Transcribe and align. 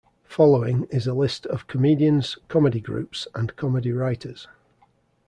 Following 0.23 0.85
is 0.85 1.05
a 1.05 1.13
list 1.13 1.45
of 1.45 1.67
comedians, 1.67 2.39
comedy 2.47 2.79
groups, 2.79 3.27
and 3.35 3.55
comedy 3.55 3.91
writers. 3.91 4.47